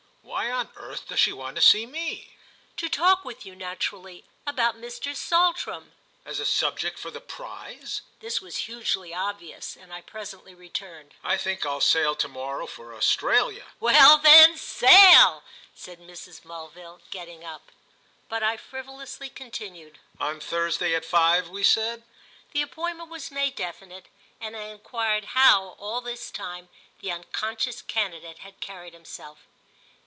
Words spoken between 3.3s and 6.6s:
you, naturally, about Mr. Saltram." "As a